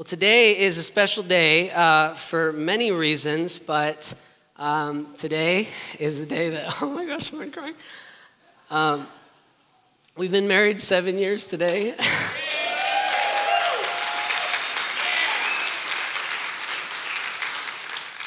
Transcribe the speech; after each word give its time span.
Well, 0.00 0.06
today 0.06 0.56
is 0.56 0.78
a 0.78 0.82
special 0.82 1.22
day 1.22 1.70
uh, 1.72 2.14
for 2.14 2.54
many 2.54 2.90
reasons, 2.90 3.58
but 3.58 4.14
um, 4.56 5.12
today 5.18 5.68
is 5.98 6.18
the 6.18 6.24
day 6.24 6.48
that, 6.48 6.78
oh 6.82 6.88
my 6.88 7.04
gosh, 7.04 7.34
I 7.34 7.48
crying? 7.48 7.74
Um, 8.70 9.06
we've 10.16 10.30
been 10.30 10.48
married 10.48 10.80
seven 10.80 11.18
years 11.18 11.48
today. 11.48 11.90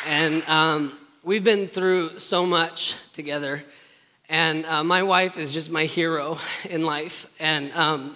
and 0.07 0.43
um, 0.47 0.95
we've 1.23 1.43
been 1.43 1.65
through 1.65 2.19
so 2.19 2.45
much 2.45 2.97
together. 3.13 3.63
And 4.29 4.67
uh, 4.67 4.83
my 4.83 5.01
wife 5.01 5.39
is 5.39 5.51
just 5.51 5.71
my 5.71 5.85
hero 5.85 6.37
in 6.69 6.85
life. 6.85 7.25
And 7.39 7.71
um, 7.73 8.15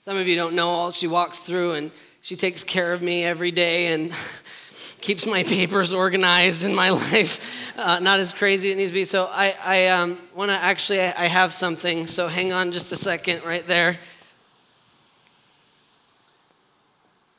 some 0.00 0.16
of 0.16 0.26
you 0.26 0.34
don't 0.34 0.56
know 0.56 0.70
all 0.70 0.90
she 0.90 1.06
walks 1.06 1.38
through, 1.38 1.74
and 1.74 1.92
she 2.22 2.36
takes 2.36 2.64
care 2.64 2.92
of 2.94 3.02
me 3.02 3.24
every 3.24 3.50
day 3.50 3.92
and 3.92 4.12
keeps 5.00 5.26
my 5.26 5.42
papers 5.42 5.92
organized 5.92 6.64
in 6.64 6.74
my 6.74 6.90
life. 7.10 7.76
Uh, 7.76 7.98
not 8.00 8.20
as 8.20 8.32
crazy 8.32 8.68
as 8.68 8.74
it 8.74 8.76
needs 8.78 8.90
to 8.90 8.94
be. 8.94 9.04
So 9.04 9.28
I, 9.30 9.54
I 9.62 9.88
um, 9.88 10.16
want 10.34 10.50
to 10.50 10.56
actually, 10.56 11.00
I, 11.02 11.24
I 11.24 11.26
have 11.26 11.52
something. 11.52 12.06
So 12.06 12.28
hang 12.28 12.52
on 12.52 12.72
just 12.72 12.92
a 12.92 12.96
second 12.96 13.44
right 13.44 13.66
there. 13.66 13.98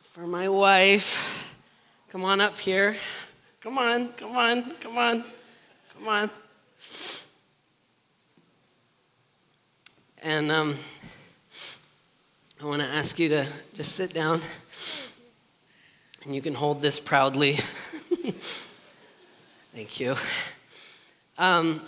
For 0.01 0.27
my 0.27 0.49
wife. 0.49 1.39
Come 2.11 2.25
on 2.25 2.41
up 2.41 2.59
here. 2.59 2.95
Come 3.61 3.77
on, 3.77 4.09
come 4.13 4.35
on, 4.35 4.61
come 4.81 4.97
on, 4.97 5.23
come 5.97 6.07
on. 6.07 6.29
And 10.21 10.51
um, 10.51 10.75
I 12.63 12.65
want 12.65 12.81
to 12.81 12.87
ask 12.87 13.19
you 13.19 13.27
to 13.27 13.45
just 13.73 13.93
sit 13.93 14.13
down 14.13 14.39
and 16.23 16.33
you 16.33 16.41
can 16.41 16.53
hold 16.53 16.81
this 16.81 16.97
proudly. 16.97 17.55
Thank 19.73 19.99
you. 19.99 20.15
Um, 21.37 21.81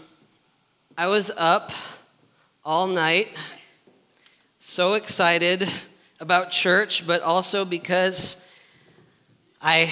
I 0.98 1.08
was 1.08 1.32
up 1.38 1.72
all 2.66 2.88
night, 2.88 3.30
so 4.60 4.96
excited 4.96 5.66
about 6.20 6.52
church, 6.52 7.08
but 7.08 7.22
also 7.22 7.64
because 7.64 8.46
I 9.62 9.90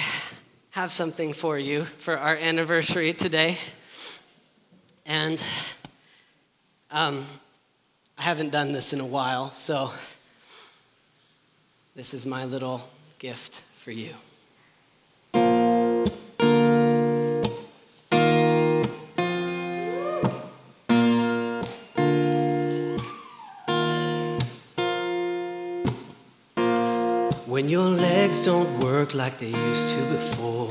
have 0.72 0.92
something 0.92 1.32
for 1.32 1.58
you 1.58 1.84
for 1.84 2.18
our 2.18 2.36
anniversary 2.36 3.14
today. 3.14 3.56
And 5.06 5.42
um, 6.90 7.24
I 8.18 8.22
haven't 8.22 8.50
done 8.50 8.72
this 8.72 8.92
in 8.92 9.00
a 9.00 9.06
while, 9.06 9.50
so 9.54 9.90
this 11.94 12.12
is 12.12 12.26
my 12.26 12.44
little 12.44 12.80
gift 13.18 13.62
for 13.74 13.92
you. 13.92 14.10
When 27.46 27.68
your 27.68 27.84
legs 27.84 28.44
don't 28.44 28.80
work 28.80 29.14
like 29.14 29.38
they 29.38 29.46
used 29.46 29.94
to 29.94 30.00
before, 30.12 30.70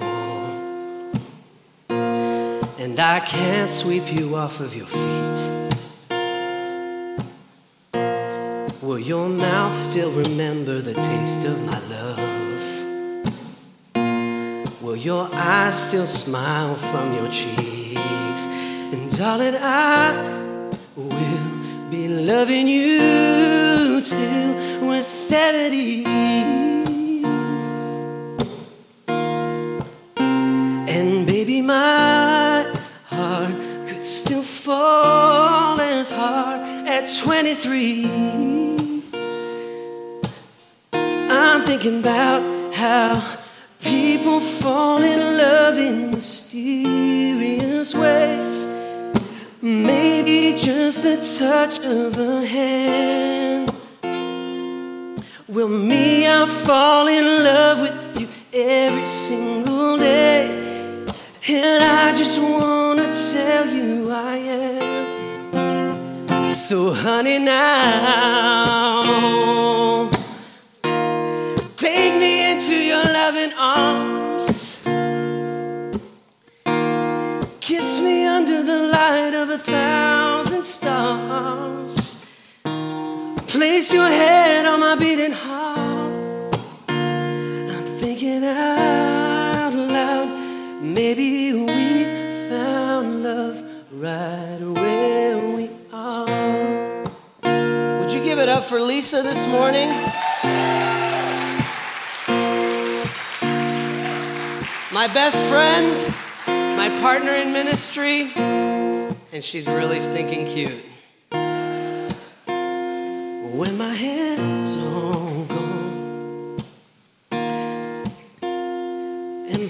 and 2.78 3.00
I 3.00 3.22
can't 3.22 3.72
sweep 3.72 4.20
you 4.20 4.36
off 4.36 4.60
of 4.60 4.76
your 4.76 4.88
feet. 4.88 5.73
Your 9.04 9.28
mouth 9.28 9.76
still 9.76 10.12
remember 10.12 10.80
the 10.80 10.94
taste 10.94 11.46
of 11.46 11.62
my 11.66 11.78
love? 11.90 12.20
Will 14.82 14.96
your 14.96 15.28
eyes 15.34 15.90
still 15.90 16.06
smile 16.06 16.76
from 16.76 17.14
your 17.14 17.30
cheeks? 17.30 18.48
And 18.94 19.18
darling, 19.18 19.56
I 19.60 20.14
will 20.96 21.90
be 21.92 22.08
loving 22.08 22.70
you 22.70 24.00
till 24.02 24.88
we're 24.88 25.02
70. 25.02 26.06
And 30.88 31.28
baby, 31.28 31.62
my 31.62 32.66
heart 33.08 33.54
could 33.88 34.06
still 34.06 34.44
fall 34.44 35.82
as 35.82 36.12
hard 36.12 36.62
at 36.88 37.10
23. 37.22 38.83
Thinking 41.74 42.02
about 42.02 42.44
how 42.76 43.14
people 43.80 44.40
fall 44.40 45.02
in 45.02 45.38
love 45.40 45.76
in 45.76 46.12
mysterious 46.12 47.96
ways. 47.96 48.68
Maybe 49.60 50.54
just 50.56 51.02
the 51.02 51.18
touch 51.40 51.80
of 51.84 52.16
a 52.20 52.46
hand. 52.46 53.72
Well, 55.48 55.68
me, 55.68 56.28
I 56.28 56.46
fall 56.46 57.08
in 57.08 57.44
love 57.44 57.82
with 57.82 58.20
you 58.22 58.28
every 58.54 59.08
single 59.08 59.98
day. 59.98 60.46
And 61.50 61.84
I 61.84 62.14
just 62.14 62.40
wanna 62.40 63.12
tell 63.32 63.68
you 63.68 64.12
I 64.12 64.36
am. 64.38 64.84
So, 66.54 66.94
honey, 66.94 67.40
now. 67.40 69.03
Loving 73.26 73.54
arms. 73.58 74.84
Kiss 77.62 78.02
me 78.02 78.26
under 78.26 78.62
the 78.62 78.80
light 78.98 79.34
of 79.34 79.50
a 79.50 79.58
thousand 79.58 80.66
stars. 80.66 81.96
Place 83.48 83.94
your 83.94 84.10
head 84.22 84.66
on 84.66 84.82
my 84.82 84.96
beating 84.96 85.32
heart. 85.32 86.58
I'm 87.76 87.88
thinking 88.02 88.44
out 88.44 89.74
loud. 89.74 90.30
Maybe 90.82 91.54
we 91.54 92.04
found 92.50 93.24
love 93.24 93.64
right 93.94 94.60
where 94.60 95.38
we 95.56 95.70
are. 95.94 97.04
Would 98.00 98.12
you 98.12 98.22
give 98.22 98.40
it 98.40 98.50
up 98.50 98.66
for 98.66 98.82
Lisa 98.82 99.22
this 99.22 99.48
morning? 99.48 99.90
My 104.94 105.08
best 105.08 105.44
friend, 105.48 105.98
my 106.78 106.88
partner 107.02 107.32
in 107.32 107.52
ministry, 107.52 108.32
and 108.36 109.44
she's 109.44 109.66
really 109.66 110.00
stinking 110.00 110.46
cute. 110.46 110.86
When 113.56 113.76
my 113.76 113.96
hands 113.96 114.78
are 114.78 115.46
gone 115.48 116.58
and 117.32 117.72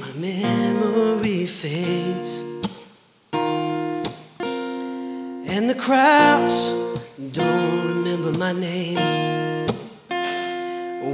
my 0.02 0.12
memory 0.20 1.46
fades, 1.46 2.44
and 5.50 5.70
the 5.70 5.76
crowds 5.80 6.74
don't 7.32 7.88
remember 7.88 8.38
my 8.38 8.52
name, 8.52 8.98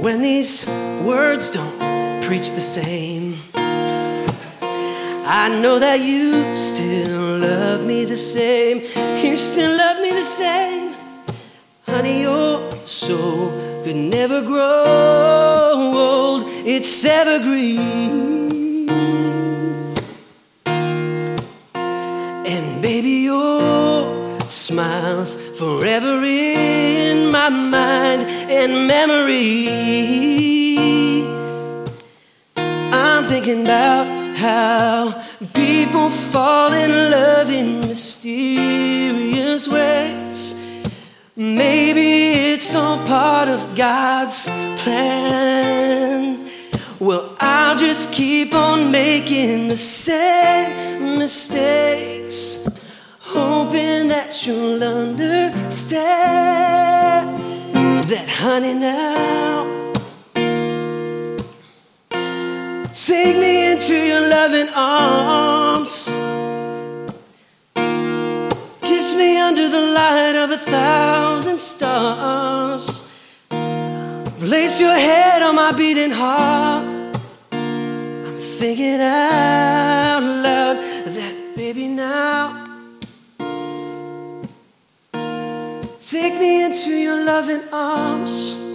when 0.02 0.20
these 0.20 0.66
words 1.04 1.48
don't 1.50 2.22
preach 2.24 2.50
the 2.50 2.60
same. 2.60 3.36
I 5.32 5.48
know 5.48 5.78
that 5.78 6.00
you 6.00 6.56
still 6.56 7.38
love 7.38 7.86
me 7.86 8.04
the 8.04 8.16
same. 8.16 8.78
You 9.24 9.36
still 9.36 9.76
love 9.76 10.02
me 10.02 10.10
the 10.10 10.24
same. 10.24 10.92
Honey, 11.86 12.22
your 12.22 12.68
soul 12.84 13.52
could 13.84 13.94
never 13.94 14.42
grow 14.42 15.76
old. 15.94 16.46
It's 16.66 17.04
evergreen. 17.04 18.88
And 22.52 22.82
baby, 22.82 23.22
your 23.30 24.40
smiles 24.48 25.36
forever 25.56 26.24
in 26.24 27.30
my 27.30 27.50
mind 27.50 28.24
and 28.50 28.88
memory. 28.88 29.68
I'm 32.92 33.24
thinking 33.26 33.62
about 33.62 34.19
how 34.40 35.22
people 35.52 36.08
fall 36.08 36.72
in 36.72 37.10
love 37.10 37.50
in 37.50 37.80
mysterious 37.82 39.68
ways. 39.68 40.54
Maybe 41.36 42.52
it's 42.52 42.74
all 42.74 42.98
part 43.06 43.48
of 43.48 43.76
God's 43.76 44.48
plan. 44.82 46.48
Well, 46.98 47.36
I'll 47.38 47.76
just 47.76 48.12
keep 48.12 48.54
on 48.54 48.90
making 48.90 49.68
the 49.68 49.76
same 49.76 51.18
mistakes, 51.18 52.66
hoping 53.20 54.08
that 54.08 54.46
you'll 54.46 54.82
understand 54.82 55.80
that, 58.10 58.28
honey, 58.28 58.72
now 58.74 59.79
Take 62.92 63.36
me 63.36 63.70
into 63.70 63.94
your 63.94 64.28
loving 64.28 64.68
arms. 64.74 66.06
Kiss 68.82 69.14
me 69.14 69.38
under 69.38 69.68
the 69.68 69.80
light 69.80 70.34
of 70.34 70.50
a 70.50 70.58
thousand 70.58 71.60
stars. 71.60 73.08
Place 74.40 74.80
your 74.80 74.94
head 74.94 75.40
on 75.42 75.54
my 75.54 75.70
beating 75.70 76.10
heart. 76.10 76.84
I'm 77.52 78.38
thinking 78.58 79.00
out 79.00 80.22
loud 80.22 80.76
that 81.14 81.56
baby 81.56 81.86
now. 81.86 82.66
Take 86.00 86.34
me 86.40 86.64
into 86.64 86.90
your 86.90 87.24
loving 87.24 87.62
arms. 87.72 88.69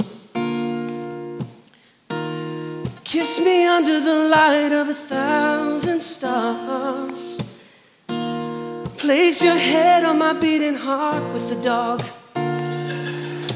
Kiss 3.05 3.39
me 3.39 3.67
under 3.67 3.99
the 3.99 4.15
light 4.29 4.71
of 4.71 4.89
a 4.89 4.93
thousand 4.95 6.01
stars. 6.01 7.37
Place 8.97 9.43
your 9.43 9.55
head 9.55 10.03
on 10.03 10.17
my 10.17 10.33
beating 10.33 10.73
heart 10.73 11.21
with 11.31 11.47
the 11.49 11.55
dog. 11.61 12.01
I'm 12.33 13.47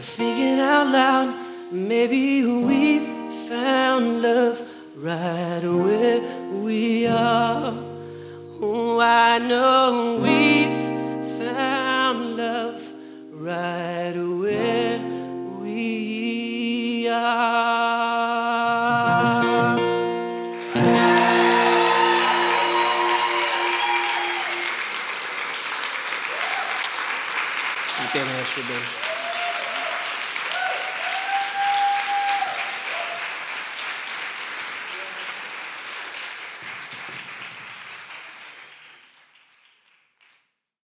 thinking 0.00 0.58
out 0.58 0.88
loud, 0.88 1.32
maybe 1.70 2.44
we've 2.44 3.06
found 3.48 4.20
love 4.20 4.60
right 4.96 5.62
where 5.62 6.20
we 6.50 7.06
are. 7.06 7.72
Oh, 8.60 8.98
I 8.98 9.38
know 9.38 10.18
we've 10.20 11.38
found 11.38 11.85
Thank 28.56 28.70
you, 28.70 28.74
Ben. 28.74 29.05